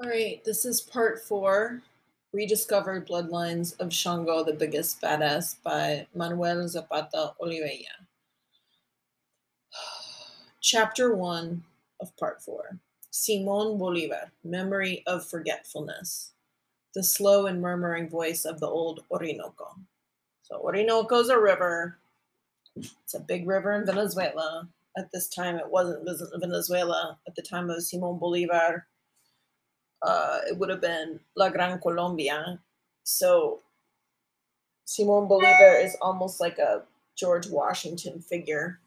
[0.00, 1.82] All right, this is part four
[2.32, 8.06] Rediscovered Bloodlines of Shango, the Biggest Badass by Manuel Zapata Olivella.
[10.60, 11.64] Chapter one
[12.00, 12.78] of part four
[13.10, 16.30] Simon Bolivar, Memory of Forgetfulness.
[16.94, 19.74] The slow and murmuring voice of the old Orinoco.
[20.42, 21.98] So, Orinoco is a river.
[22.76, 24.68] It's a big river in Venezuela.
[24.96, 26.08] At this time, it wasn't
[26.40, 27.18] Venezuela.
[27.26, 28.86] At the time of Simon Bolivar,
[30.02, 32.58] uh, it would have been La Gran Colombia.
[33.04, 33.60] So
[34.84, 36.82] Simon Bolivar is almost like a
[37.16, 38.80] George Washington figure.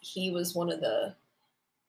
[0.00, 1.14] He was one of the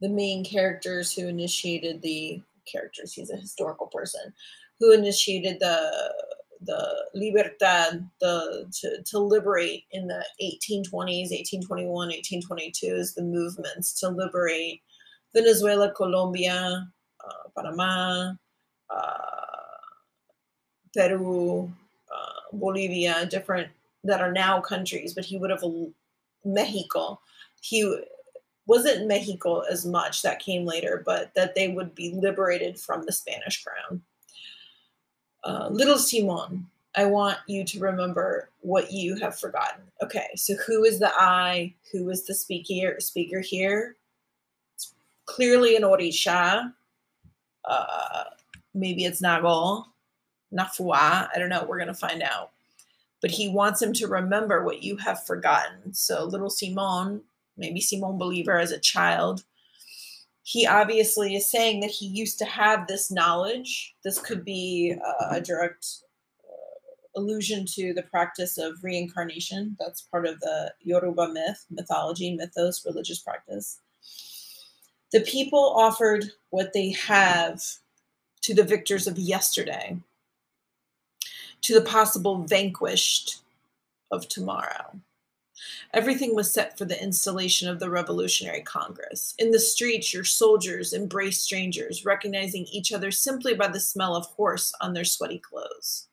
[0.01, 3.13] the main characters who initiated the characters.
[3.13, 4.34] He's a historical person
[4.79, 6.13] who initiated the
[6.61, 14.09] the libertad, the to, to liberate in the 1820s, 1821, 1822 is the movements to
[14.09, 14.81] liberate
[15.34, 16.87] Venezuela, Colombia,
[17.27, 18.34] uh, Panama,
[18.89, 19.45] uh,
[20.95, 21.71] Peru,
[22.12, 23.70] uh, Bolivia, different
[24.04, 25.63] that are now countries, but he would have
[26.43, 27.20] Mexico.
[27.62, 27.99] He
[28.68, 33.12] wasn't Mexico as much that came later, but that they would be liberated from the
[33.12, 34.01] Spanish crown.
[35.43, 39.81] Uh, little Simon, I want you to remember what you have forgotten.
[40.01, 41.73] Okay, so who is the I?
[41.91, 42.99] Who is the speaker?
[42.99, 43.96] Speaker here?
[44.73, 44.93] It's
[45.26, 46.73] clearly an Orisha
[47.68, 48.24] uh,
[48.74, 49.85] maybe it's Nago,
[50.54, 51.30] Nafua.
[51.34, 51.66] I don't know.
[51.68, 52.52] We're going to find out.
[53.21, 55.93] But he wants him to remember what you have forgotten.
[55.93, 57.21] So little Simon,
[57.58, 59.43] maybe Simon Bolivar as a child,
[60.43, 63.96] he obviously is saying that he used to have this knowledge.
[64.03, 65.88] This could be uh, a direct
[66.47, 69.75] uh, allusion to the practice of reincarnation.
[69.80, 73.80] That's part of the Yoruba myth, mythology, mythos, religious practice.
[75.11, 77.63] The people offered what they have
[78.41, 79.97] to the victors of yesterday,
[81.62, 83.41] to the possible vanquished
[84.12, 85.00] of tomorrow.
[85.94, 89.34] Everything was set for the installation of the Revolutionary Congress.
[89.40, 94.25] In the streets, your soldiers embraced strangers, recognizing each other simply by the smell of
[94.28, 96.07] horse on their sweaty clothes.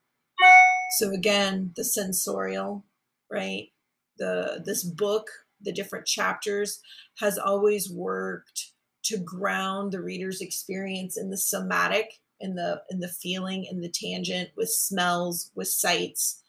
[0.98, 2.84] So again, the sensorial,
[3.30, 3.70] right?
[4.18, 5.28] The this book,
[5.60, 6.80] the different chapters
[7.16, 8.71] has always worked
[9.04, 13.88] to ground the reader's experience in the somatic in the in the feeling in the
[13.88, 16.42] tangent with smells with sights.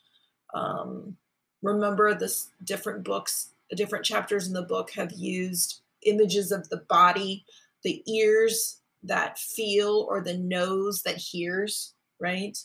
[0.53, 1.17] Um,
[1.61, 7.45] remember this different books different chapters in the book have used images of the body
[7.83, 11.93] the ears that feel or the nose that hears
[12.23, 12.57] right?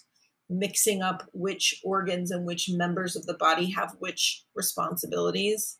[0.49, 5.78] Mixing up which organs and which members of the body have which responsibilities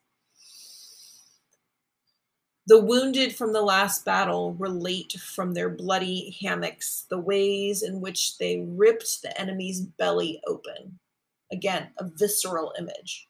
[2.69, 8.37] the wounded from the last battle relate from their bloody hammocks the ways in which
[8.37, 10.99] they ripped the enemy's belly open.
[11.51, 13.27] Again, a visceral image.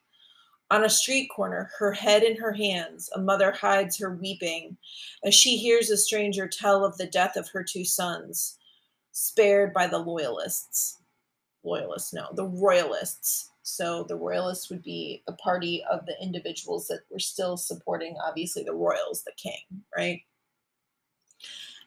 [0.71, 4.75] On a street corner, her head in her hands, a mother hides her weeping
[5.23, 8.57] as she hears a stranger tell of the death of her two sons,
[9.13, 10.97] spared by the loyalists.
[11.63, 17.01] Loyalists, no, the royalists so the royalists would be the party of the individuals that
[17.11, 19.61] were still supporting, obviously, the royals, the king,
[19.95, 20.21] right?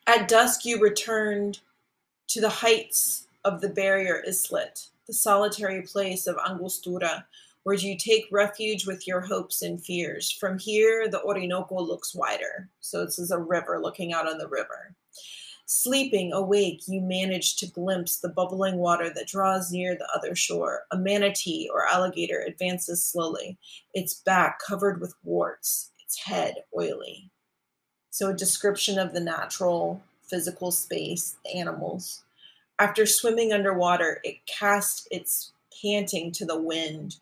[0.06, 1.60] At dusk, you returned
[2.28, 7.26] to the heights of the barrier islet, the solitary place of Angostura,
[7.64, 10.30] where you take refuge with your hopes and fears.
[10.30, 12.68] From here, the Orinoco looks wider.
[12.80, 14.94] So this is a river looking out on the river.
[15.74, 20.84] Sleeping, awake, you manage to glimpse the bubbling water that draws near the other shore.
[20.90, 23.56] A manatee or alligator advances slowly,
[23.94, 27.30] its back covered with warts, its head oily.
[28.10, 32.22] So, a description of the natural physical space, the animals.
[32.78, 37.16] After swimming underwater, it casts its panting to the wind.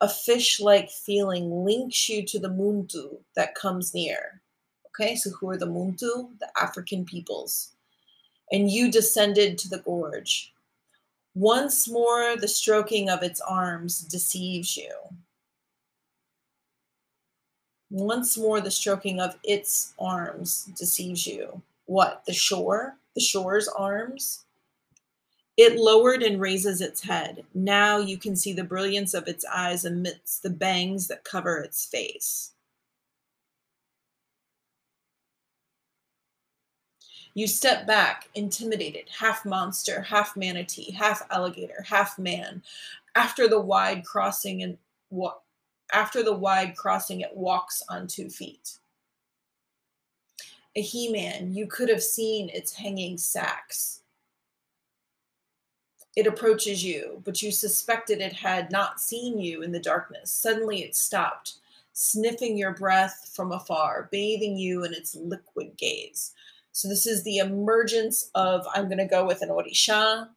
[0.00, 4.40] A fish like feeling links you to the muntu that comes near.
[4.86, 6.30] Okay, so who are the muntu?
[6.40, 7.72] The African peoples
[8.52, 10.52] and you descended to the gorge.
[11.34, 14.92] Once more, the stroking of its arms deceives you.
[17.90, 21.60] Once more, the stroking of its arms deceives you.
[21.86, 22.22] What?
[22.26, 22.96] The shore?
[23.14, 24.44] The shore's arms?
[25.56, 27.44] It lowered and raises its head.
[27.52, 31.84] Now you can see the brilliance of its eyes amidst the bangs that cover its
[31.84, 32.52] face.
[37.34, 42.62] You step back, intimidated, half monster, half manatee, half alligator, half man.
[43.14, 44.78] After the wide crossing and
[45.92, 48.78] after the wide crossing it walks on two feet.
[50.76, 54.02] A he-man, you could have seen its hanging sacks,
[56.16, 60.32] It approaches you, but you suspected it had not seen you in the darkness.
[60.32, 61.54] Suddenly it stopped,
[61.92, 66.32] sniffing your breath from afar, bathing you in its liquid gaze.
[66.72, 70.28] So this is the emergence of, I'm going to go with an Orisha.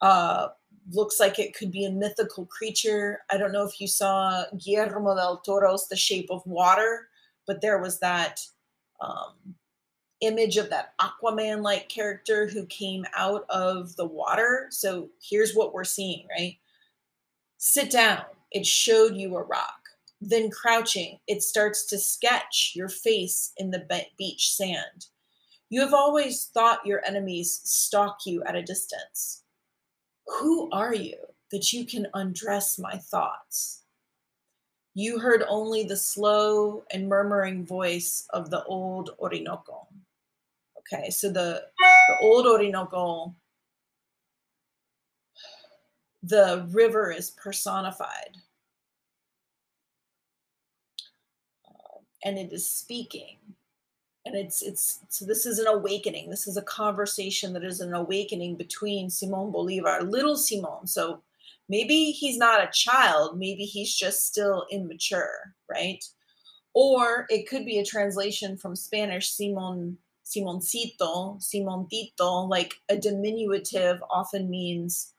[0.00, 0.48] Uh,
[0.92, 3.20] looks like it could be a mythical creature.
[3.30, 7.08] I don't know if you saw Guillermo del Toro's The Shape of Water,
[7.46, 8.40] but there was that
[9.00, 9.54] um,
[10.20, 14.66] image of that Aquaman like character who came out of the water.
[14.70, 16.56] So here's what we're seeing, right?
[17.58, 18.22] Sit down.
[18.52, 19.80] It showed you a rock.
[20.20, 23.86] Then crouching, it starts to sketch your face in the
[24.16, 25.06] beach sand.
[25.74, 29.42] You have always thought your enemies stalk you at a distance.
[30.38, 31.16] Who are you
[31.50, 33.82] that you can undress my thoughts?
[34.94, 39.88] You heard only the slow and murmuring voice of the old Orinoco.
[40.78, 43.34] Okay, so the, the old Orinoco,
[46.22, 48.36] the river is personified.
[51.68, 53.38] Uh, and it is speaking
[54.24, 56.30] and it's it's so this is an awakening.
[56.30, 61.22] This is a conversation that is an awakening between simon bolivar little simon so
[61.68, 63.38] maybe he's not a child.
[63.38, 66.04] Maybe he's just still immature right?
[66.74, 74.48] Or it could be a translation from spanish simon simoncito simontito like a diminutive often
[74.48, 75.12] means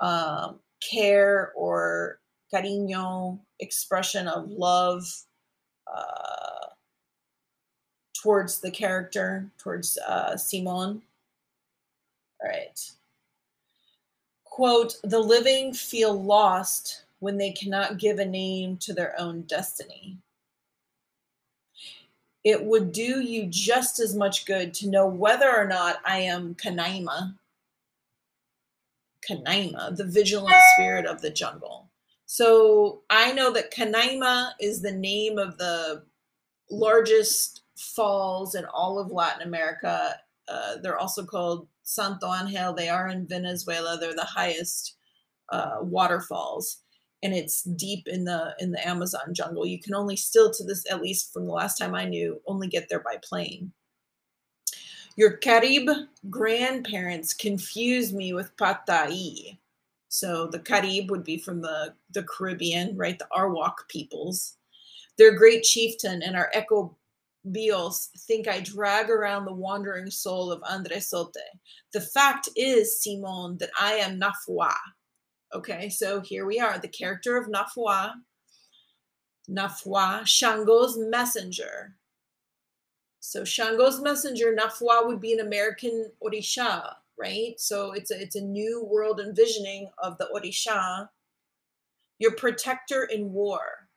[0.00, 2.20] um, care or
[2.52, 5.02] cariño expression of love
[5.92, 6.66] uh,
[8.24, 11.02] towards the character, towards uh, Simon.
[12.40, 12.90] All right.
[14.44, 20.16] Quote The living feel lost when they cannot give a name to their own destiny.
[22.44, 26.54] It would do you just as much good to know whether or not I am
[26.54, 27.34] Kanaima,
[29.28, 31.90] Kanaima, the vigilant spirit of the jungle.
[32.24, 36.04] So I know that Kanaima is the name of the
[36.70, 40.14] largest falls in all of Latin America.
[40.48, 42.72] Uh, they're also called Santo Angel.
[42.72, 43.98] They are in Venezuela.
[43.98, 44.96] They're the highest
[45.50, 46.78] uh, waterfalls,
[47.22, 49.66] and it's deep in the in the Amazon jungle.
[49.66, 52.68] You can only still to this, at least from the last time I knew, only
[52.68, 53.72] get there by plane.
[55.16, 55.88] Your Carib
[56.28, 59.58] grandparents confuse me with Patai.
[60.08, 63.18] So the Carib would be from the, the Caribbean, right?
[63.18, 64.56] The Arawak peoples.
[65.16, 66.96] Their great chieftain and our echo
[67.44, 71.34] Bios think I drag around the wandering soul of Andresote.
[71.92, 74.74] The fact is, Simon, that I am Nafua.
[75.54, 78.14] Okay, so here we are, the character of Nafua.
[79.48, 81.96] Nafua, Shango's messenger.
[83.20, 87.54] So Shango's messenger, Nafua would be an American Orisha, right?
[87.58, 91.10] So it's a, it's a new world envisioning of the Orisha.
[92.18, 93.88] Your protector in war.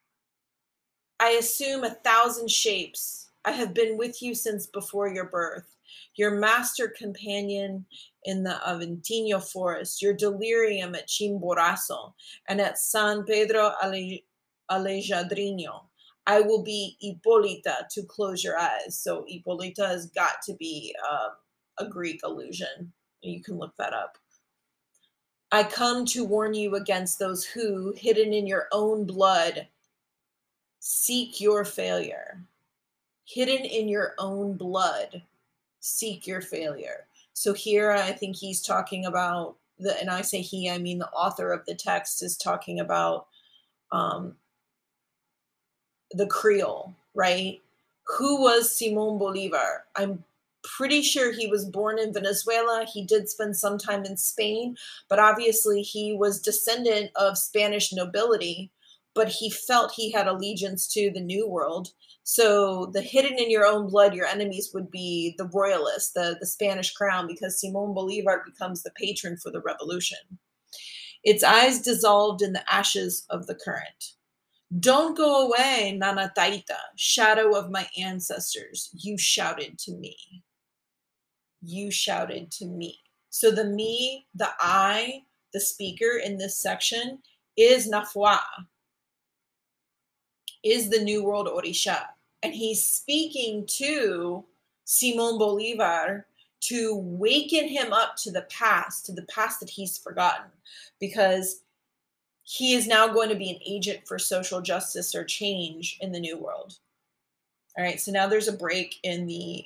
[1.19, 5.77] I assume a thousand shapes I have been with you since before your birth,
[6.15, 7.85] your master companion
[8.25, 12.11] in the Aventino forest, your delirium at Chimborazo
[12.49, 13.71] and at San Pedro
[14.69, 15.83] Alejandrino.
[16.25, 18.99] I will be Hippolyta to close your eyes.
[19.01, 21.29] So Hippolyta has got to be um,
[21.79, 22.91] a Greek allusion.
[23.21, 24.17] You can look that up.
[25.53, 29.69] I come to warn you against those who, hidden in your own blood,
[30.81, 32.43] seek your failure
[33.27, 35.21] hidden in your own blood,
[35.81, 37.05] seek your failure.
[37.33, 41.09] So here I think he's talking about the, and I say he, I mean the
[41.11, 43.27] author of the text is talking about
[43.91, 44.35] um,
[46.11, 47.61] the Creole, right?
[48.17, 49.83] Who was Simon Bolivar?
[49.95, 50.23] I'm
[50.63, 52.85] pretty sure he was born in Venezuela.
[52.91, 54.77] He did spend some time in Spain,
[55.09, 58.71] but obviously he was descendant of Spanish nobility,
[59.13, 61.91] but he felt he had allegiance to the New World
[62.29, 66.45] so the hidden in your own blood, your enemies would be the royalists, the, the
[66.45, 70.17] Spanish crown, because Simon Bolivar becomes the patron for the revolution.
[71.23, 74.15] Its eyes dissolved in the ashes of the current.
[74.77, 78.89] Don't go away, Nana Taita, shadow of my ancestors.
[78.91, 80.17] You shouted to me.
[81.61, 82.99] You shouted to me.
[83.29, 85.21] So the me, the I,
[85.53, 87.19] the speaker in this section
[87.55, 88.39] is Nafua,
[90.61, 91.99] is the New World Orisha
[92.43, 94.45] and he's speaking to
[94.85, 96.27] Simon Bolivar
[96.59, 100.45] to waken him up to the past, to the past that he's forgotten,
[100.99, 101.61] because
[102.43, 106.19] he is now going to be an agent for social justice or change in the
[106.19, 106.77] new world.
[107.77, 109.65] All right, so now there's a break in the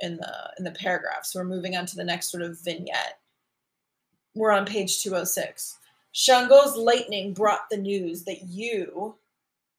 [0.00, 1.24] in the in the paragraph.
[1.24, 3.18] So we're moving on to the next sort of vignette.
[4.34, 5.78] we're on page 206.
[6.12, 9.14] Shango's lightning brought the news that you,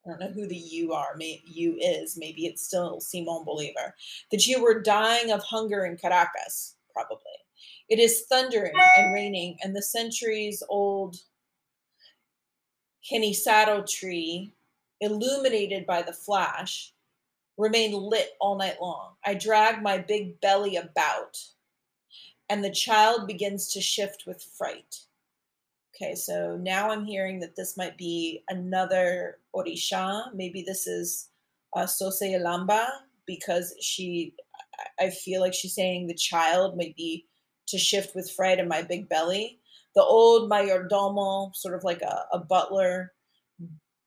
[0.06, 3.96] I don't know who the you are, may, you is, maybe it's still Simon Bolivar,
[4.32, 7.20] that you were dying of hunger in Caracas, probably.
[7.90, 11.18] It is thundering and raining, and the centuries old
[13.04, 14.54] Genisaro tree,
[15.00, 16.94] illuminated by the flash,
[17.58, 19.14] remained lit all night long.
[19.26, 21.38] I drag my big belly about,
[22.50, 25.02] and the child begins to shift with fright.
[25.96, 30.34] Okay, so now I'm hearing that this might be another Orisha.
[30.34, 31.30] Maybe this is
[31.76, 32.20] uh, Sose
[33.28, 34.34] because she,
[35.00, 37.28] I feel like she's saying the child might be
[37.68, 39.60] to shift with fright in my big belly.
[39.96, 43.14] The old mayordomo, sort of like a, a butler,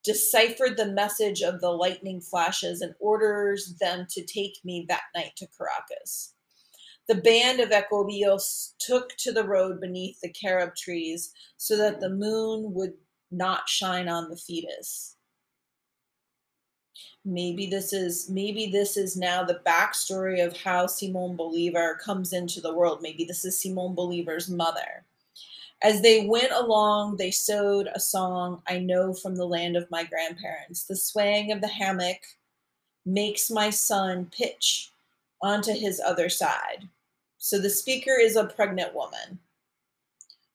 [0.05, 5.33] deciphered the message of the lightning flashes and orders them to take me that night
[5.37, 6.36] to Caracas.
[7.09, 12.11] The band of Ecobios took to the road beneath the carob trees so that the
[12.11, 12.95] moon would
[13.31, 15.17] not shine on the fetus.
[17.25, 22.61] Maybe this is maybe this is now the backstory of how Simon Bolivar comes into
[22.61, 23.03] the world.
[23.03, 25.05] Maybe this is Simon Bolivar's mother.
[25.83, 30.05] As they went along, they sewed a song I know from the land of my
[30.05, 30.85] grandparents.
[30.85, 32.21] The swaying of the hammock
[33.05, 34.91] makes my son pitch
[35.43, 36.89] onto his other side.
[37.39, 39.41] So the speaker is a pregnant woman.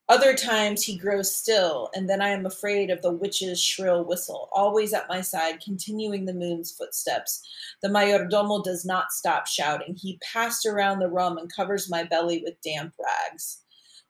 [0.09, 4.49] Other times he grows still, and then I am afraid of the witch's shrill whistle,
[4.51, 7.41] always at my side, continuing the moon's footsteps.
[7.81, 9.95] The mayordomo does not stop shouting.
[9.95, 13.59] He passed around the rum and covers my belly with damp rags.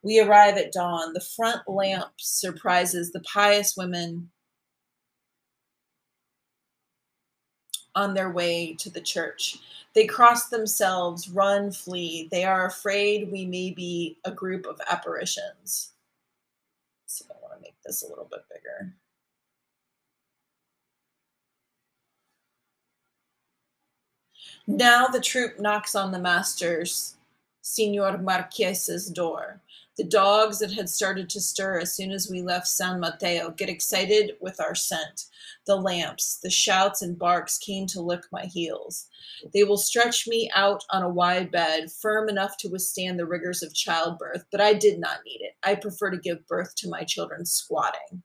[0.01, 1.13] We arrive at dawn.
[1.13, 4.31] The front lamp surprises the pious women
[7.93, 9.59] on their way to the church.
[9.93, 12.29] They cross themselves, run, flee.
[12.31, 15.91] They are afraid we may be a group of apparitions.
[17.07, 18.93] So I want to make this a little bit bigger.
[24.67, 27.15] Now the troop knocks on the master's,
[27.61, 29.59] Senor Marques's door.
[29.97, 33.69] The dogs that had started to stir as soon as we left San Mateo get
[33.69, 35.25] excited with our scent.
[35.67, 39.07] The lamps, the shouts and barks came to lick my heels.
[39.53, 43.61] They will stretch me out on a wide bed, firm enough to withstand the rigors
[43.61, 45.53] of childbirth, but I did not need it.
[45.63, 48.23] I prefer to give birth to my children squatting.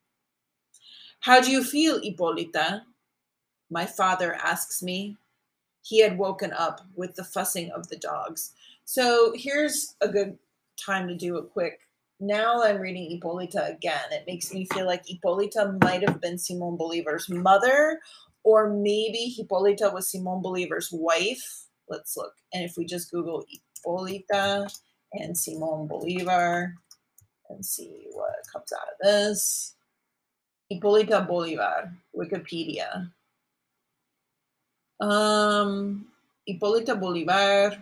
[1.21, 2.83] How do you feel, Hippolyta?
[3.71, 5.17] My father asks me.
[5.83, 8.53] He had woken up with the fussing of the dogs.
[8.85, 10.39] So here's a good
[10.77, 11.81] time to do a quick.
[12.19, 14.11] Now I'm reading Hippolyta again.
[14.11, 18.01] It makes me feel like Hippolyta might have been Simon Bolivar's mother,
[18.43, 21.67] or maybe Hippolyta was Simon Bolivar's wife.
[21.89, 22.33] Let's look.
[22.55, 24.69] And if we just Google Hippolyta
[25.13, 26.75] and Simon Bolivar
[27.49, 29.75] and see what comes out of this.
[30.71, 33.11] Hippolyta Bolivar, Wikipedia.
[35.01, 36.07] Um,
[36.47, 37.77] Hippolyta Bolivar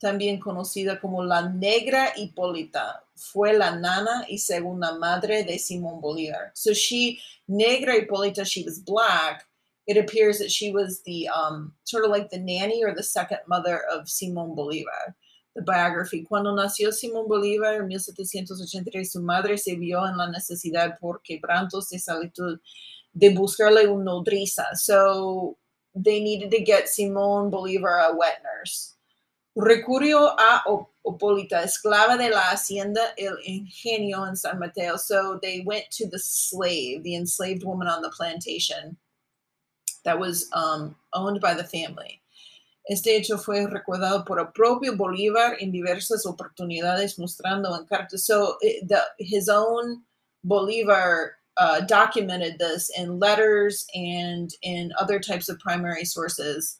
[0.00, 3.04] también conocida como la Negra Hipólita.
[3.14, 6.50] Fue la nana y segunda madre de Simón Bolívar.
[6.54, 9.46] So she, Negra Hipólita, she was black.
[9.86, 13.40] It appears that she was the um, sort of like the nanny or the second
[13.46, 15.14] mother of Simón Bolívar.
[15.54, 16.24] The biography.
[16.24, 21.88] Cuando nació Simón Bolívar en 1783, su madre se vio en la necesidad por quebrantos
[21.90, 22.30] de salud
[23.12, 24.64] de buscarle una nodriza.
[24.74, 25.58] So
[25.94, 28.94] they needed to get Simón Bolívar a wet nurse.
[29.56, 30.62] Recurrió a
[31.04, 34.96] Hipólita, esclava de la hacienda El Ingenio in San Mateo.
[34.96, 38.96] So they went to the slave, the enslaved woman on the plantation
[40.04, 42.20] that was um, owned by the family.
[42.88, 48.20] Este hecho fue recordado por el propio Bolívar en diversas oportunidades, mostrando en cartas.
[48.20, 50.02] So it, the, his own
[50.46, 56.78] Bolívar uh, documented this in letters and in other types of primary sources.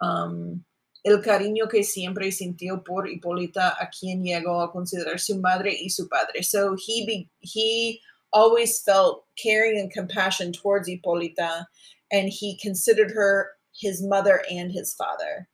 [0.00, 0.64] Um,
[1.04, 5.88] el cariño que siempre sintió por Hipólita, a quien llegó a considerar su madre y
[5.88, 6.42] su padre.
[6.42, 8.00] So he be, he
[8.32, 11.66] always felt caring and compassion towards Hipólita,
[12.12, 15.48] and he considered her his mother and his father.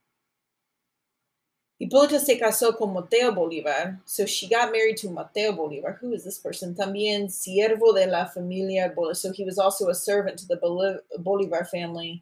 [1.81, 5.97] Hipólita se casó con Mateo Bolívar, so she got married to Mateo Bolívar.
[5.99, 6.75] Who is this person?
[6.75, 9.15] También siervo de la familia Bolívar.
[9.15, 12.21] So he was also a servant to the Bolívar family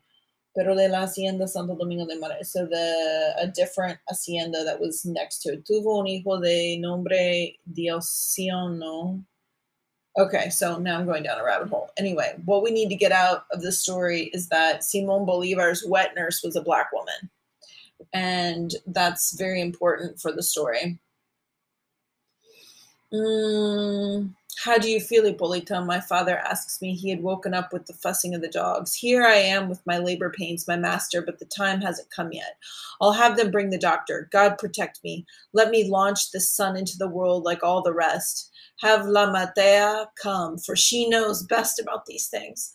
[0.58, 5.06] pero de la hacienda Santo Domingo de Marais, so the a different hacienda that was
[5.06, 5.64] next to it.
[5.64, 9.24] Tuvo un hijo de nombre Diociono.
[10.18, 11.92] Okay, so now I'm going down a rabbit hole.
[12.00, 16.16] Anyway, what we need to get out of this story is that Simon Bolivar's wet
[16.16, 17.30] nurse was a black woman.
[18.14, 20.98] And that's very important for the story.
[23.14, 24.34] Mm,
[24.64, 25.82] how do you feel, Hippolyta?
[25.82, 26.96] My father asks me.
[26.96, 28.96] He had woken up with the fussing of the dogs.
[28.96, 32.58] Here I am with my labor pains, my master, but the time hasn't come yet.
[33.00, 34.28] I'll have them bring the doctor.
[34.32, 35.28] God protect me.
[35.54, 38.52] Let me launch this son into the world like all the rest.
[38.82, 42.74] Have La Matea come, for she knows best about these things.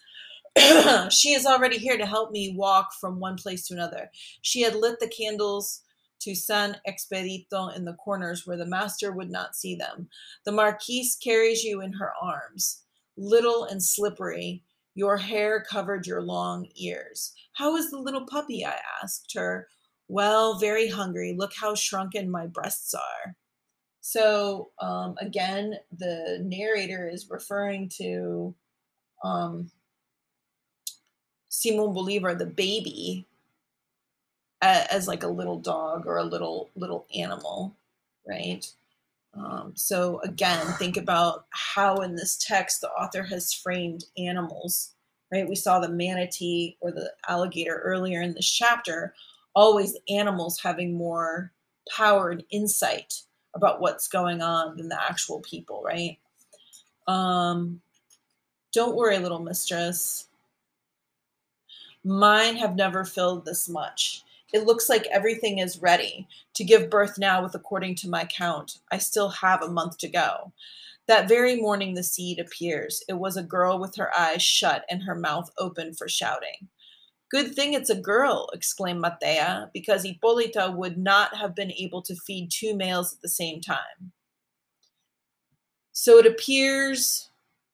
[1.11, 4.09] she is already here to help me walk from one place to another.
[4.43, 5.81] She had lit the candles
[6.23, 10.09] to San Expedito in the corners where the master would not see them.
[10.45, 12.83] The marquise carries you in her arms,
[13.17, 14.63] little and slippery.
[14.95, 17.33] Your hair covered your long ears.
[17.55, 18.65] How is the little puppy?
[18.65, 19.69] I asked her.
[20.09, 21.35] Well, very hungry.
[21.37, 23.37] Look how shrunken my breasts are.
[24.01, 28.55] So, um, again, the narrator is referring to
[29.25, 29.71] um,
[31.49, 33.27] Simon Bolivar, the baby,
[34.63, 37.75] as like a little dog or a little little animal,
[38.27, 38.67] right?
[39.35, 44.95] Um, so again, think about how in this text the author has framed animals,
[45.33, 45.49] right?
[45.49, 49.15] We saw the manatee or the alligator earlier in this chapter,
[49.55, 51.53] always animals having more
[51.91, 53.23] power and insight
[53.55, 56.19] about what's going on than the actual people, right?
[57.07, 57.81] Um,
[58.73, 60.29] don't worry, little mistress.
[62.05, 64.25] Mine have never filled this much.
[64.53, 68.79] It looks like everything is ready to give birth now, with according to my count.
[68.91, 70.53] I still have a month to go.
[71.09, 73.03] That very morning, the seed appears.
[73.09, 76.69] It was a girl with her eyes shut and her mouth open for shouting.
[77.31, 82.15] Good thing it's a girl, exclaimed Matea, because Hippolyta would not have been able to
[82.15, 84.13] feed two males at the same time.
[85.93, 87.31] So it appears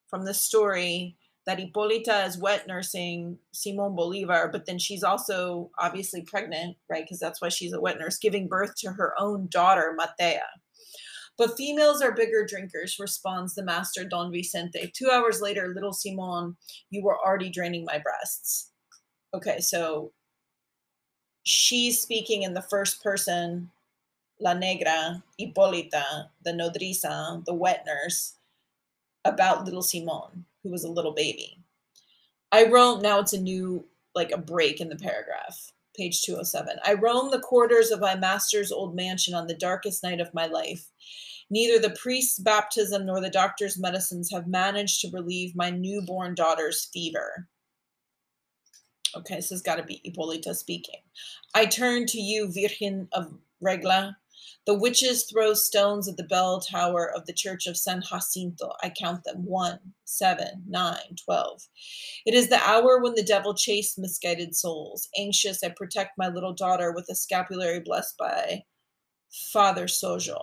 [0.06, 1.16] from the story
[1.48, 7.04] that Hipólita is wet nursing Simon Bolivar, but then she's also obviously pregnant, right?
[7.04, 10.40] Because that's why she's a wet nurse, giving birth to her own daughter, Matea.
[11.38, 14.92] But females are bigger drinkers, responds the master Don Vicente.
[14.94, 16.54] Two hours later, little Simon,
[16.90, 18.70] you were already draining my breasts.
[19.32, 20.12] Okay, so
[21.44, 23.70] she's speaking in the first person,
[24.38, 28.34] La Negra, Hipólita, the nodriza, the wet nurse,
[29.24, 31.58] about little Simon who was a little baby.
[32.52, 36.76] I roam, now it's a new, like a break in the paragraph, page 207.
[36.84, 40.46] I roam the quarters of my master's old mansion on the darkest night of my
[40.46, 40.84] life.
[41.50, 46.90] Neither the priest's baptism nor the doctor's medicines have managed to relieve my newborn daughter's
[46.92, 47.48] fever.
[49.16, 51.00] Okay, this has got to be Hipólita speaking.
[51.54, 54.18] I turn to you, Virgin of Regla,
[54.68, 58.70] the witches throw stones at the bell tower of the church of San Jacinto.
[58.82, 61.62] I count them one, seven, nine, twelve.
[62.26, 65.08] It is the hour when the devil chased misguided souls.
[65.18, 68.64] Anxious, I protect my little daughter with a scapulary blessed by
[69.54, 70.38] Father Sojo.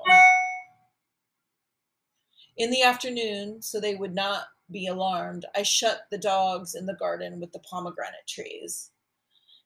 [2.58, 6.96] In the afternoon, so they would not be alarmed, I shut the dogs in the
[6.96, 8.90] garden with the pomegranate trees.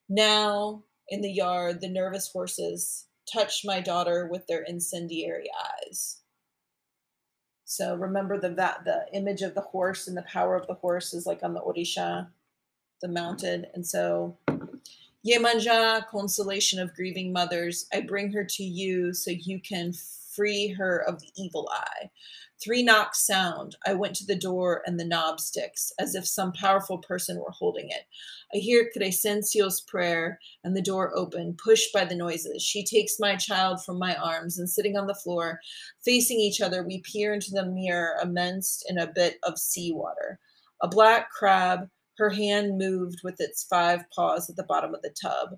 [0.09, 5.49] Now, in the yard, the nervous horses touched my daughter with their incendiary
[5.83, 6.17] eyes.
[7.65, 11.13] So remember the that the image of the horse and the power of the horse
[11.13, 12.27] is like on the Orisha,
[13.01, 13.67] the mounted.
[13.75, 14.37] And so
[15.25, 19.93] Yemanja, consolation of grieving mothers, I bring her to you so you can
[20.35, 22.09] free her of the evil eye.
[22.61, 23.77] Three knocks sound.
[23.85, 27.51] I went to the door and the knob sticks, as if some powerful person were
[27.51, 28.05] holding it.
[28.53, 32.61] I hear Crescencio's prayer and the door open, pushed by the noises.
[32.61, 35.61] She takes my child from my arms and sitting on the floor,
[36.03, 40.39] facing each other, we peer into the mirror immersed in a bit of seawater.
[40.81, 41.87] A black crab,
[42.17, 45.57] her hand moved with its five paws at the bottom of the tub.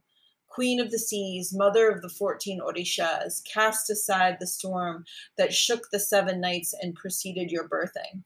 [0.54, 5.06] Queen of the seas, mother of the fourteen Orishas, cast aside the storm
[5.38, 8.24] that shook the seven nights and preceded your birthing.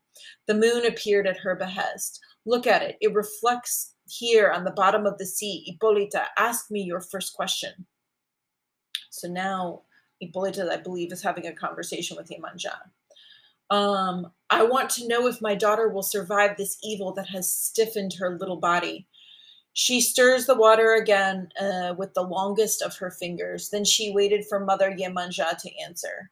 [0.47, 2.19] The moon appeared at her behest.
[2.45, 2.97] Look at it.
[2.99, 5.63] It reflects here on the bottom of the sea.
[5.67, 7.85] Hippolyta, ask me your first question.
[9.11, 9.83] So now
[10.19, 12.75] Hippolyta, I believe, is having a conversation with Yemanja.
[13.69, 18.13] Um, I want to know if my daughter will survive this evil that has stiffened
[18.13, 19.07] her little body.
[19.77, 23.69] She stirs the water again uh, with the longest of her fingers.
[23.69, 26.31] Then she waited for Mother Yemanja to answer.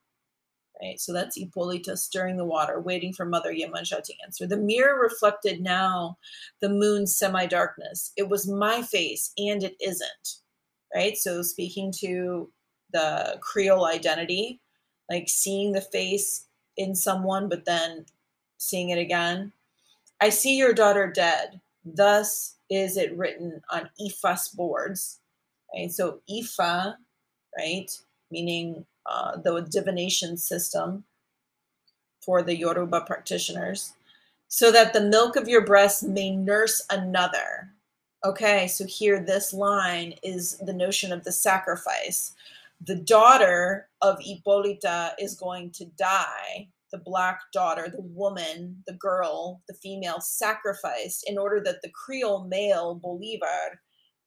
[0.81, 4.47] Right, so that's Hippolyta stirring the water, waiting for Mother Yemanja to answer.
[4.47, 6.17] The mirror reflected now
[6.61, 8.13] the moon's semi darkness.
[8.15, 10.37] It was my face, and it isn't.
[10.95, 12.49] Right, so speaking to
[12.93, 14.61] the Creole identity,
[15.09, 18.05] like seeing the face in someone, but then
[18.57, 19.51] seeing it again.
[20.21, 21.59] I see your daughter dead.
[21.83, 25.19] Thus, is it written on IFAS boards?
[25.75, 25.91] Right?
[25.91, 26.95] So IFA,
[27.57, 27.91] right,
[28.31, 31.03] meaning uh, the divination system,
[32.23, 33.93] for the Yoruba practitioners,
[34.47, 37.69] so that the milk of your breast may nurse another.
[38.25, 42.33] Okay, so here this line is the notion of the sacrifice.
[42.85, 49.61] The daughter of Hippolyta is going to die, the black daughter, the woman, the girl,
[49.67, 53.81] the female sacrificed in order that the Creole male Bolivar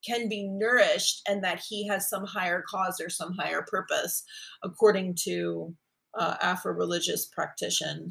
[0.05, 4.24] can be nourished and that he has some higher cause or some higher purpose,
[4.64, 5.74] according to
[6.18, 8.09] uh, Afro religious practitioner.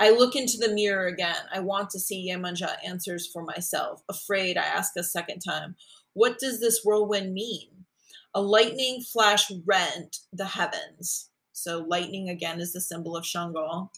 [0.00, 1.36] I look into the mirror again.
[1.52, 4.02] I want to see Yemanja answers for myself.
[4.10, 5.76] Afraid, I ask a second time,
[6.14, 7.68] What does this whirlwind mean?
[8.34, 11.30] A lightning flash rent the heavens.
[11.54, 13.90] So, lightning again is the symbol of Shango.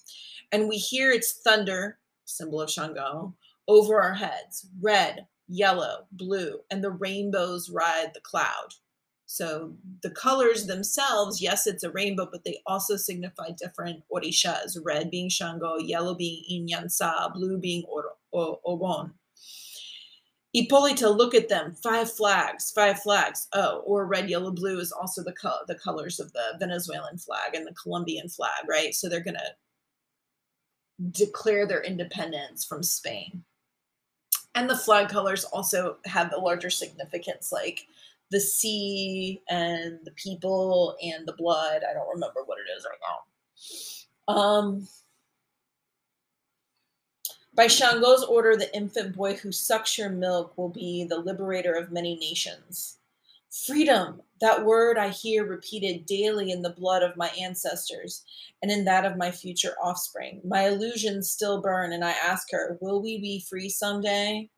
[0.53, 3.35] And we hear its thunder, symbol of Shango,
[3.67, 8.75] over our heads red, yellow, blue, and the rainbows ride the cloud.
[9.25, 15.11] So the colors themselves, yes, it's a rainbow, but they also signify different orishas, red
[15.11, 17.85] being Shango, yellow being Inyansa, blue being
[18.33, 19.15] Ogon.
[20.57, 23.47] Hippolyta, look at them, five flags, five flags.
[23.53, 25.35] Oh, or red, yellow, blue is also the,
[25.69, 28.95] the colors of the Venezuelan flag and the Colombian flag, right?
[28.95, 33.45] So they're going to declare their independence from Spain.
[34.55, 37.87] And the flag colors also have a larger significance, like
[38.31, 41.83] the sea and the people and the blood.
[41.87, 42.99] I don't remember what it is right
[44.29, 44.35] now.
[44.35, 44.89] Um,
[47.57, 51.91] by Shango's order, the infant boy who sucks your milk will be the liberator of
[51.91, 52.99] many nations.
[53.67, 58.25] Freedom, that word I hear repeated daily in the blood of my ancestors
[58.61, 60.43] and in that of my future offspring.
[60.45, 64.51] My illusions still burn, and I ask her, Will we be free someday?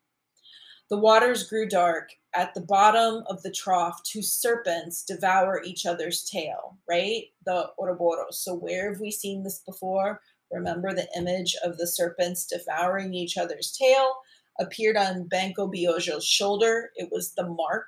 [0.89, 2.09] The waters grew dark.
[2.35, 7.25] At the bottom of the trough, two serpents devour each other's tail, right?
[7.45, 8.39] The Ouroboros.
[8.39, 10.21] So, where have we seen this before?
[10.51, 14.15] Remember the image of the serpents devouring each other's tail
[14.59, 16.91] appeared on Benkos Biohó's shoulder.
[16.95, 17.87] It was the mark.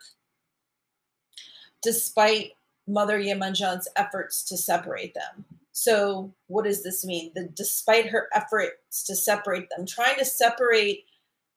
[1.82, 2.52] Despite
[2.88, 5.46] Mother Yemanja's efforts to separate them.
[5.72, 7.32] So, what does this mean?
[7.34, 11.06] The, despite her efforts to separate them, trying to separate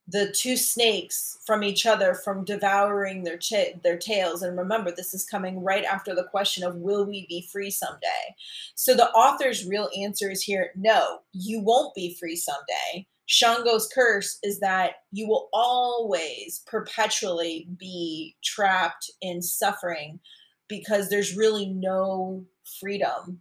[0.06, 4.42] the two snakes from each other from devouring their ch- their tails.
[4.42, 8.36] And remember this is coming right after the question of will we be free someday?
[8.74, 13.06] So the author's real answer is here no you won't be free someday.
[13.26, 20.20] Shango's curse is that you will always perpetually be trapped in suffering
[20.68, 22.44] because there's really no
[22.78, 23.40] freedom.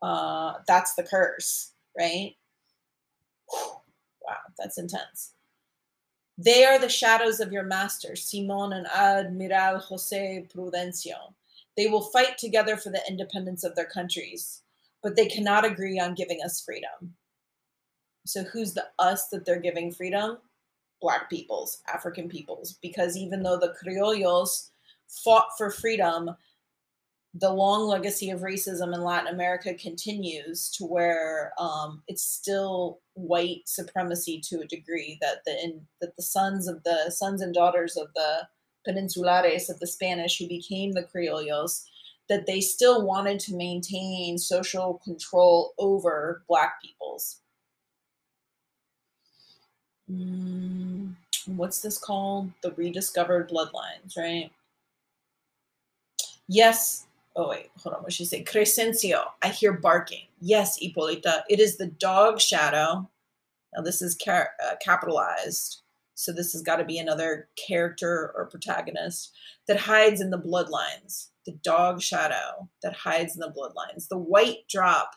[0.00, 2.34] Uh that's the curse right?
[4.26, 5.33] Wow, that's intense.
[6.36, 11.32] They are the shadows of your master, Simon and Admiral Jose Prudencio.
[11.76, 14.62] They will fight together for the independence of their countries,
[15.02, 17.14] but they cannot agree on giving us freedom.
[18.26, 20.38] So, who's the us that they're giving freedom?
[21.00, 24.70] Black peoples, African peoples, because even though the criollos
[25.06, 26.30] fought for freedom,
[27.36, 33.62] the long legacy of racism in Latin America continues to where um, it's still white
[33.66, 37.96] supremacy to a degree that the in, that the sons of the sons and daughters
[37.96, 38.46] of the
[38.86, 41.84] peninsulares of the Spanish who became the criollos
[42.28, 47.40] that they still wanted to maintain social control over black peoples.
[50.10, 51.14] Mm,
[51.46, 52.50] what's this called?
[52.62, 54.50] The rediscovered bloodlines, right?
[56.46, 57.03] Yes,
[57.36, 58.44] oh wait, hold on, what she say?
[58.44, 60.26] Crescencio, I hear barking.
[60.40, 63.08] Yes, Hippolyta, it is the dog shadow.
[63.74, 64.42] Now this is uh,
[64.84, 65.82] capitalized,
[66.14, 69.32] so this has got to be another character or protagonist
[69.66, 71.28] that hides in the bloodlines.
[71.46, 74.08] The dog shadow that hides in the bloodlines.
[74.08, 75.10] The white drop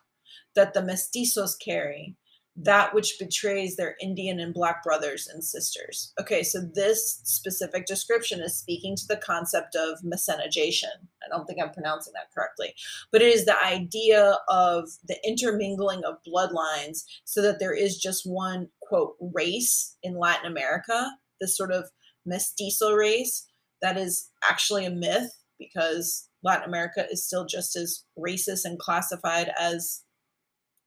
[0.56, 2.18] that the mestizos carry
[2.60, 6.12] that which betrays their Indian and Black brothers and sisters.
[6.20, 10.90] Okay, so this specific description is speaking to the concept of miscegenation.
[11.24, 12.74] I don't think I'm pronouncing that correctly,
[13.12, 18.26] but it is the idea of the intermingling of bloodlines so that there is just
[18.26, 21.92] one, quote, race in Latin America, this sort of
[22.26, 23.48] mestizo race
[23.84, 29.52] that is actually a myth because Latin America is still just as racist and classified
[29.60, 30.04] as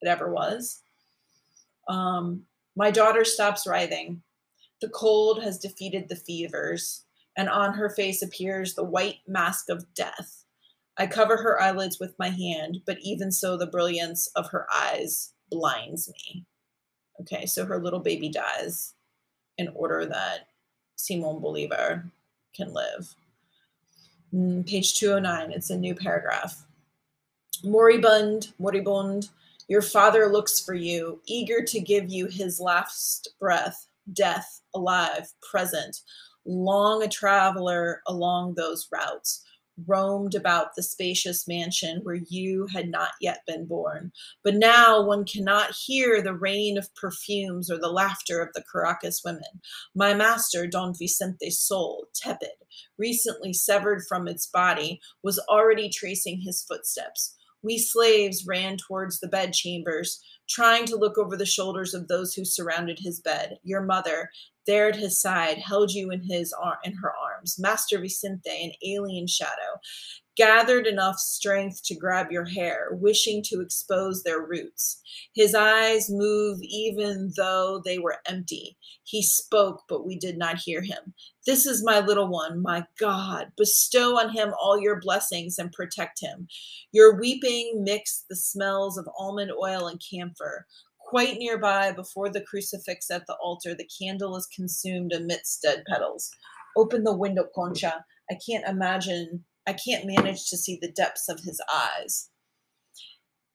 [0.01, 0.83] it ever was.
[1.91, 2.45] Um,
[2.77, 4.23] my daughter stops writhing.
[4.81, 7.05] The cold has defeated the fevers,
[7.37, 10.45] and on her face appears the white mask of death.
[10.97, 15.33] I cover her eyelids with my hand, but even so, the brilliance of her eyes
[15.51, 16.45] blinds me.
[17.21, 18.95] Okay, so her little baby dies
[19.59, 20.49] in order that
[20.97, 22.05] Simon Bolivar
[22.55, 23.15] can live.
[24.33, 26.65] Mm, page 209, it's a new paragraph.
[27.65, 29.29] Moribund, moribund,
[29.71, 36.01] Your father looks for you, eager to give you his last breath, death, alive, present,
[36.45, 39.45] long a traveler along those routes
[39.87, 44.11] roamed about the spacious mansion where you had not yet been born.
[44.43, 49.23] But now one cannot hear the rain of perfumes or the laughter of the Caracas
[49.25, 49.61] women.
[49.95, 52.49] My master, Don Vicente's soul, tepid,
[52.99, 57.37] recently severed from its body, was already tracing his footsteps.
[57.63, 62.45] We slaves ran towards the bedchambers, trying to look over the shoulders of those who
[62.45, 63.59] surrounded his bed.
[63.63, 64.31] Your mother,
[64.67, 67.59] there at his side, held you in his in her arms.
[67.59, 69.81] Master Vicente, an alien shadow,
[70.37, 75.03] gathered enough strength to grab your hair, wishing to expose their roots.
[75.35, 78.79] His eyes moved even though they were empty.
[79.05, 81.13] He spoke, but we did not hear him.
[81.47, 83.53] This is my little one, my God.
[83.57, 86.47] Bestow on him all your blessings and protect him.
[86.93, 90.67] Your weeping mixed the smells of almond oil and camphor.
[91.11, 96.31] Quite nearby, before the crucifix at the altar, the candle is consumed amidst dead petals.
[96.77, 98.05] Open the window, Concha.
[98.31, 102.31] I can't imagine I can't manage to see the depths of his eyes.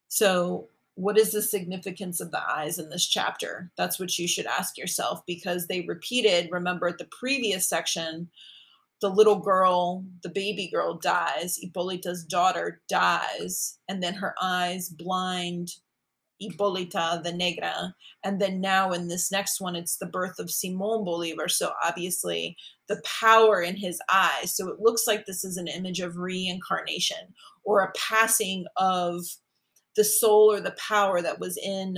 [0.09, 3.71] So, what is the significance of the eyes in this chapter?
[3.77, 8.29] That's what you should ask yourself because they repeated, remember at the previous section,
[8.99, 15.71] the little girl, the baby girl dies, Hippolyta's daughter dies, and then her eyes blind
[16.41, 17.95] Hipólita the Negra.
[18.23, 21.47] And then now in this next one, it's the birth of Simon Bolivar.
[21.47, 24.55] So obviously the power in his eyes.
[24.55, 29.21] So it looks like this is an image of reincarnation or a passing of
[29.95, 31.97] the soul or the power that was in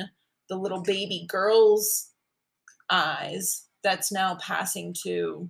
[0.50, 2.12] the little baby girl's
[2.90, 5.50] eyes that's now passing to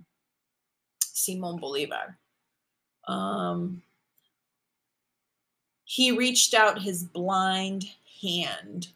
[1.02, 2.18] Simon Bolivar.
[3.06, 3.82] Um,
[5.84, 7.86] he reached out his blind
[8.22, 8.88] hand.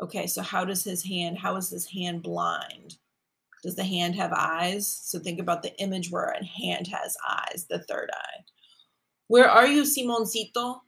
[0.00, 2.96] Okay, so how does his hand, how is his hand blind?
[3.62, 4.86] Does the hand have eyes?
[4.86, 8.44] So think about the image where a hand has eyes, the third eye.
[9.26, 10.80] Where are you, Simoncito?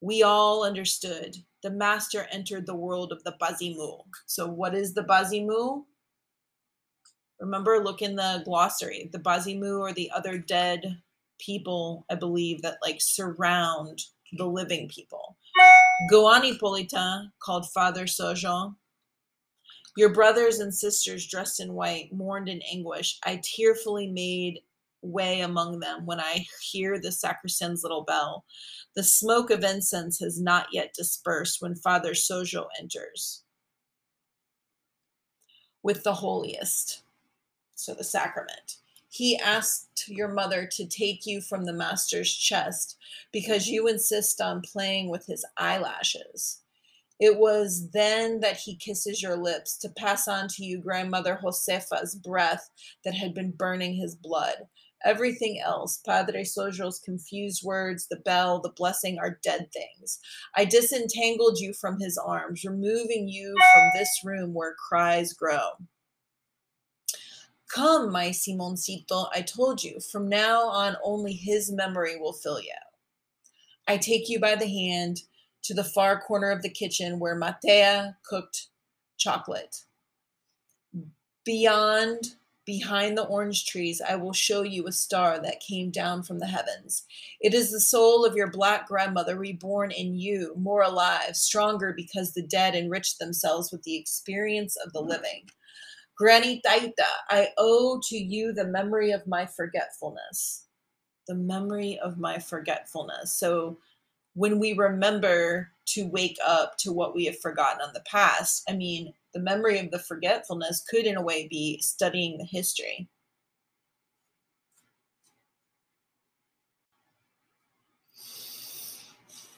[0.00, 1.36] We all understood.
[1.62, 4.04] The master entered the world of the Bazimu.
[4.26, 5.84] So what is the Bazimu?
[7.40, 9.10] Remember, look in the glossary.
[9.12, 11.00] The Bazimu are the other dead
[11.38, 14.02] people, I believe, that like surround
[14.32, 15.36] the living people.
[16.10, 18.74] Goani Polita, called Father Sojo.
[19.96, 23.18] Your brothers and sisters dressed in white mourned in anguish.
[23.24, 24.60] I tearfully made
[25.02, 28.44] way among them when I hear the sacristan's little bell.
[28.96, 33.44] The smoke of incense has not yet dispersed when Father Sojo enters
[35.82, 37.02] with the holiest,
[37.76, 38.78] so the sacrament
[39.14, 42.96] he asked your mother to take you from the master's chest
[43.32, 46.62] because you insist on playing with his eyelashes.
[47.20, 52.16] It was then that he kisses your lips to pass on to you grandmother Josefa's
[52.16, 52.68] breath
[53.04, 54.66] that had been burning his blood.
[55.04, 60.18] Everything else, Padre Sojo's confused words, the bell, the blessing, are dead things.
[60.56, 65.60] I disentangled you from his arms, removing you from this room where cries grow.
[67.74, 72.70] Come, my Simoncito, I told you, from now on only his memory will fill you.
[73.88, 75.22] I take you by the hand
[75.64, 78.68] to the far corner of the kitchen where Matea cooked
[79.16, 79.78] chocolate.
[81.44, 86.38] Beyond, behind the orange trees, I will show you a star that came down from
[86.38, 87.04] the heavens.
[87.40, 92.34] It is the soul of your black grandmother reborn in you, more alive, stronger because
[92.34, 95.08] the dead enriched themselves with the experience of the mm.
[95.08, 95.48] living.
[96.16, 96.92] Granny Taita,
[97.28, 100.66] I owe to you the memory of my forgetfulness.
[101.26, 103.32] The memory of my forgetfulness.
[103.32, 103.78] So
[104.34, 108.74] when we remember to wake up to what we have forgotten on the past, I
[108.74, 113.08] mean, the memory of the forgetfulness could, in a way, be studying the history.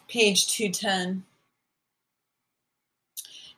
[0.08, 1.24] Page 210.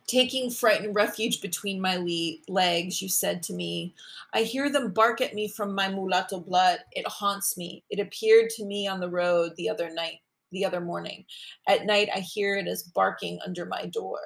[0.09, 3.95] Taking frightened refuge between my le- legs, you said to me,
[4.33, 6.79] I hear them bark at me from my mulatto blood.
[6.93, 7.85] It haunts me.
[7.91, 11.27] It appeared to me on the road the other night, the other morning.
[11.69, 14.19] At night, I hear it as barking under my door.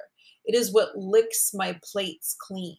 [0.45, 2.77] It is what licks my plates clean.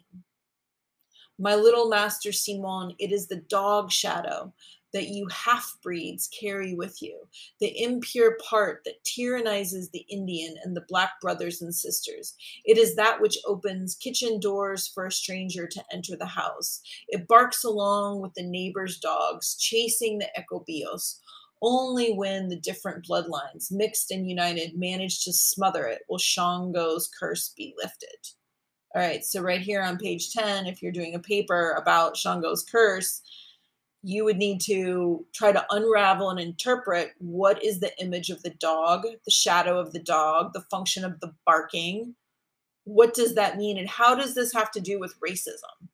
[1.38, 4.54] My little master Simon, it is the dog shadow
[4.94, 7.18] that you half breeds carry with you,
[7.60, 12.36] the impure part that tyrannizes the Indian and the black brothers and sisters.
[12.64, 16.82] It is that which opens kitchen doors for a stranger to enter the house.
[17.08, 21.20] It barks along with the neighbor's dogs, chasing the ecobios.
[21.66, 27.54] Only when the different bloodlines, mixed and united, manage to smother it will Shango's curse
[27.56, 28.10] be lifted.
[28.96, 32.64] All right, so right here on page 10, if you're doing a paper about Shango's
[32.64, 33.22] curse,
[34.04, 38.50] you would need to try to unravel and interpret what is the image of the
[38.50, 42.14] dog, the shadow of the dog, the function of the barking.
[42.84, 43.78] What does that mean?
[43.78, 45.88] And how does this have to do with racism?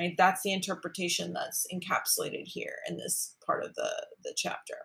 [0.00, 0.14] Right?
[0.16, 3.90] That's the interpretation that's encapsulated here in this part of the,
[4.24, 4.76] the chapter.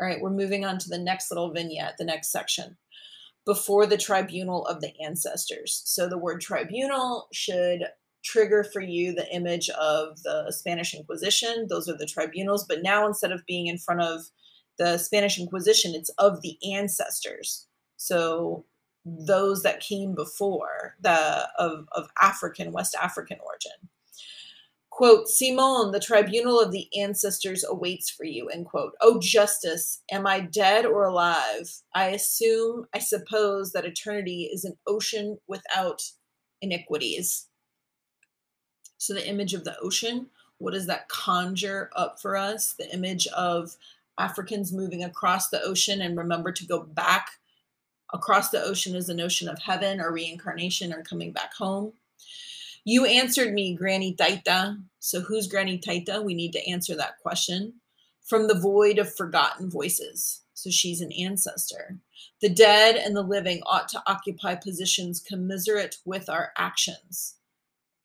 [0.00, 2.76] All right, we're moving on to the next little vignette, the next section.
[3.44, 5.82] Before the tribunal of the ancestors.
[5.84, 7.84] So the word tribunal should
[8.24, 11.66] trigger for you the image of the Spanish Inquisition.
[11.68, 12.66] Those are the tribunals.
[12.66, 14.22] But now instead of being in front of
[14.78, 17.66] the Spanish Inquisition, it's of the ancestors.
[17.96, 18.64] So
[19.04, 23.88] those that came before the of, of African, West African origin.
[24.90, 28.94] Quote, Simon, the tribunal of the ancestors awaits for you, end quote.
[29.02, 31.70] Oh, justice, am I dead or alive?
[31.94, 36.00] I assume, I suppose that eternity is an ocean without
[36.62, 37.46] iniquities.
[38.98, 40.28] So the image of the ocean,
[40.58, 42.72] what does that conjure up for us?
[42.72, 43.76] The image of
[44.18, 47.30] Africans moving across the ocean and remember to go back
[48.12, 51.92] across the ocean is a notion of heaven or reincarnation or coming back home.
[52.84, 54.80] You answered me, Granny Taita.
[55.00, 56.22] So who's Granny Taita?
[56.22, 57.74] We need to answer that question.
[58.24, 60.42] From the void of forgotten voices.
[60.54, 61.98] So she's an ancestor.
[62.40, 67.34] The dead and the living ought to occupy positions commiserate with our actions.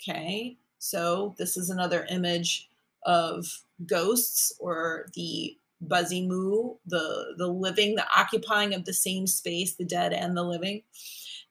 [0.02, 0.58] Okay.
[0.82, 2.68] So this is another image
[3.06, 3.46] of
[3.86, 5.56] ghosts or the
[5.88, 10.82] Bazimu, the, the living, the occupying of the same space, the dead and the living.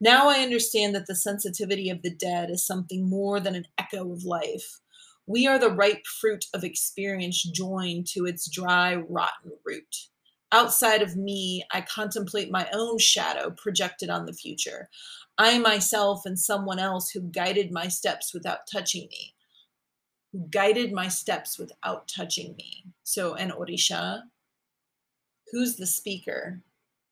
[0.01, 4.12] Now I understand that the sensitivity of the dead is something more than an echo
[4.12, 4.81] of life.
[5.27, 10.09] We are the ripe fruit of experience joined to its dry, rotten root.
[10.53, 14.88] Outside of me, I contemplate my own shadow projected on the future.
[15.42, 19.35] I myself and someone else who guided my steps without touching me,
[20.33, 22.85] who guided my steps without touching me.
[23.05, 24.24] So, an Orisha,
[25.50, 26.61] who's the speaker?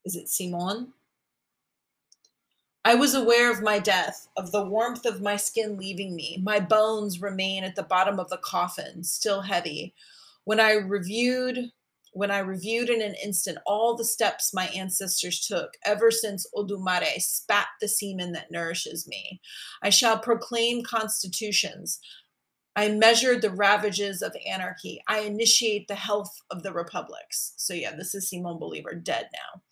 [0.04, 0.92] Is it Simon?
[2.84, 6.38] I was aware of my death, of the warmth of my skin leaving me.
[6.42, 9.94] My bones remain at the bottom of the coffin, still heavy.
[10.44, 11.72] When I reviewed
[12.12, 17.20] when I reviewed in an instant all the steps my ancestors took ever since Odumare
[17.20, 19.40] spat the semen that nourishes me.
[19.82, 22.00] I shall proclaim constitutions.
[22.76, 25.02] I measured the ravages of anarchy.
[25.08, 27.54] I initiate the health of the republics.
[27.56, 29.62] So, yeah, this is Simon Bolivar, dead now.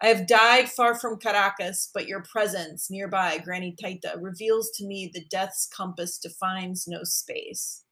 [0.00, 5.10] I have died far from Caracas, but your presence nearby, Granny Taita, reveals to me
[5.12, 7.84] the death's compass defines no space.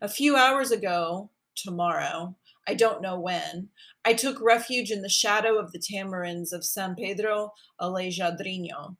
[0.00, 3.68] A few hours ago, tomorrow, I don't know when.
[4.04, 8.96] I took refuge in the shadow of the tamarinds of San Pedro Alejandrino.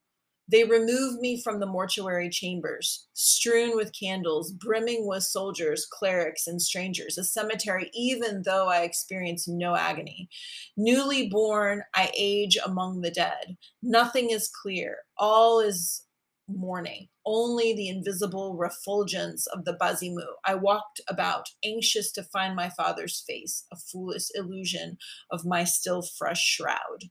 [0.47, 6.61] They removed me from the mortuary chambers, strewn with candles, brimming with soldiers, clerics, and
[6.61, 10.29] strangers, a cemetery, even though I experienced no agony.
[10.77, 13.57] Newly born, I age among the dead.
[13.83, 14.99] Nothing is clear.
[15.17, 16.04] All is
[16.49, 20.25] morning, only the invisible refulgence of the Bazimu.
[20.45, 24.99] I walked about, anxious to find my father's face, a foolish illusion
[25.31, 27.05] of my still fresh shroud.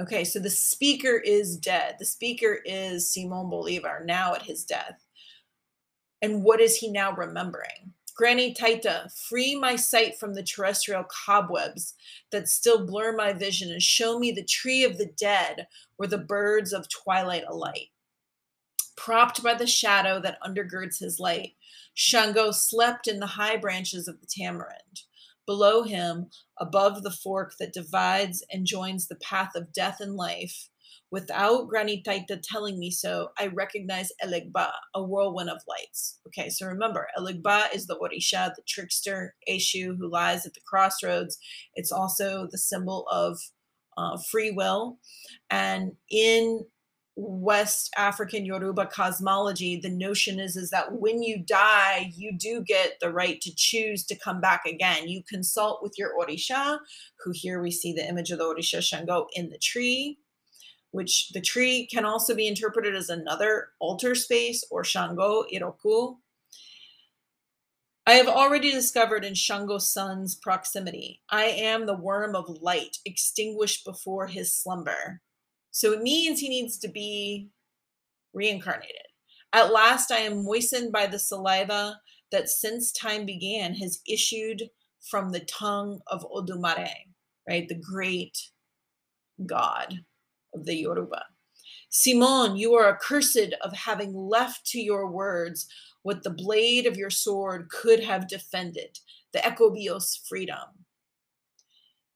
[0.00, 1.96] Okay, so the speaker is dead.
[1.98, 5.04] The speaker is Simon Bolivar, now at his death.
[6.22, 7.94] And what is he now remembering?
[8.18, 11.94] Granny Taita, free my sight from the terrestrial cobwebs
[12.32, 16.18] that still blur my vision and show me the tree of the dead where the
[16.18, 17.90] birds of twilight alight.
[18.96, 21.52] Propped by the shadow that undergirds his light,
[21.94, 25.02] Shango slept in the high branches of the tamarind.
[25.46, 26.26] Below him,
[26.58, 30.68] above the fork that divides and joins the path of death and life,
[31.10, 36.18] Without Granny Taita telling me so, I recognize Elegba, a whirlwind of lights.
[36.26, 41.38] Okay, so remember, Elegba is the Orisha, the trickster Eshu who lies at the crossroads.
[41.74, 43.38] It's also the symbol of
[43.96, 44.98] uh, free will.
[45.48, 46.66] And in
[47.16, 52.98] West African Yoruba cosmology, the notion is, is that when you die, you do get
[53.00, 55.08] the right to choose to come back again.
[55.08, 56.78] You consult with your Orisha,
[57.24, 60.18] who here we see the image of the Orisha Shango in the tree
[60.90, 66.16] which the tree can also be interpreted as another altar space or Shango Iroko.
[68.06, 71.20] I have already discovered in Shango's sun's proximity.
[71.28, 75.20] I am the worm of light extinguished before his slumber.
[75.72, 77.50] So it means he needs to be
[78.32, 78.96] reincarnated.
[79.52, 82.00] At last, I am moistened by the saliva
[82.32, 84.70] that since time began has issued
[85.10, 86.92] from the tongue of Odumare,
[87.46, 87.68] right?
[87.68, 88.38] The great
[89.46, 90.00] god
[90.58, 91.24] of the Yoruba.
[91.90, 95.66] Simon, you are accursed of having left to your words
[96.02, 98.98] what the blade of your sword could have defended,
[99.32, 100.84] the Ekobios freedom.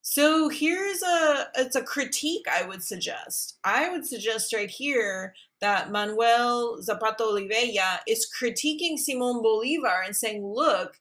[0.04, 3.58] So here's a it's a critique I would suggest.
[3.64, 10.44] I would suggest right here that Manuel Zapata Olivella is critiquing Simon Bolivar and saying,
[10.44, 10.98] look,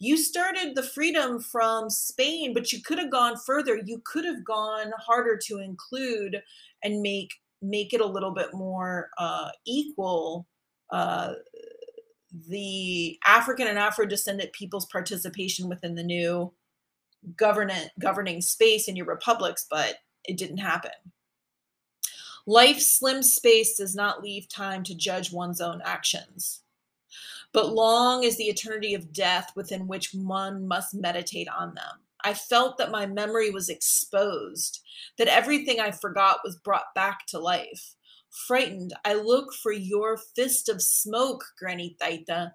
[0.00, 3.80] you started the freedom from Spain, but you could have gone further.
[3.84, 6.40] You could have gone harder to include
[6.82, 10.46] and make make it a little bit more uh, equal
[10.90, 11.32] uh,
[12.48, 16.52] the African and Afro descendant people's participation within the new
[17.36, 20.92] government governing space in your republics, but it didn't happen.
[22.46, 26.62] Life's slim space does not leave time to judge one's own actions.
[27.52, 32.00] But long is the eternity of death within which one must meditate on them.
[32.28, 34.82] I felt that my memory was exposed,
[35.16, 37.94] that everything I forgot was brought back to life.
[38.46, 42.50] Frightened, I look for your fist of smoke, Granny Taita,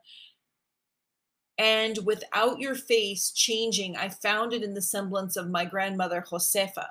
[1.57, 6.86] and without your face changing, I found it in the semblance of my grandmother Josefa,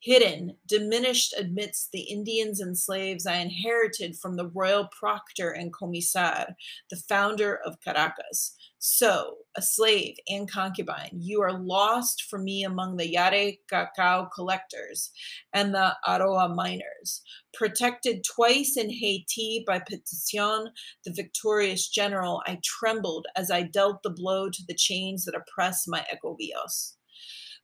[0.00, 6.56] hidden, diminished amidst the Indians and slaves I inherited from the royal proctor and commissar,
[6.88, 8.56] the founder of Caracas.
[8.86, 15.10] So, a slave and concubine, you are lost for me among the Yare cacao collectors
[15.54, 17.22] and the Aroa miners.
[17.54, 20.66] Protected twice in Haiti by Pétion,
[21.02, 25.86] the victorious general, I trembled as I dealt the blow to the chains that oppress
[25.88, 26.96] my Ekobios.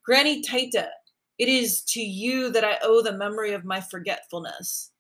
[0.03, 0.89] Granny Taita,
[1.39, 4.91] it is to you that I owe the memory of my forgetfulness.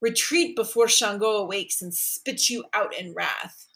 [0.00, 3.66] Retreat before Shango awakes and spits you out in wrath.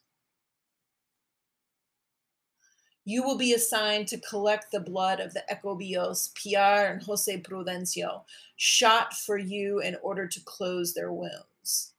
[3.04, 8.22] You will be assigned to collect the blood of the Ekobios, Piar, and Jose Prudencio,
[8.56, 11.92] shot for you in order to close their wounds.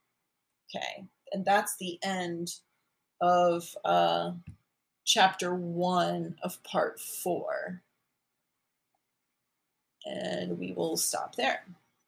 [0.74, 2.54] Okay, and that's the end
[3.20, 4.32] of uh,
[5.04, 7.82] chapter one of part four
[10.06, 11.64] and we will stop there.